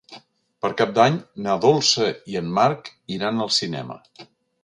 [0.65, 4.01] Per Cap d'Any na Dolça i en Marc iran al cinema.